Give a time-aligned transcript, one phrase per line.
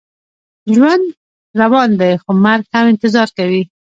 [0.73, 1.05] ژوند
[1.59, 3.63] روان دی، خو مرګ هم انتظار کوي.